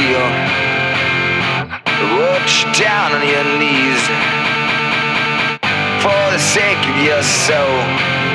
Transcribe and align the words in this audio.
feel. 0.00 0.28
Watch 2.20 2.54
down 2.78 3.12
on 3.12 3.22
your 3.32 3.46
knees 3.60 4.02
for 6.02 6.22
the 6.34 6.38
sake 6.38 6.82
of 6.88 6.96
your 7.04 7.22
soul. 7.22 8.29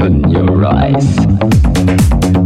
open 0.00 0.30
your 0.30 0.64
eyes. 0.64 2.39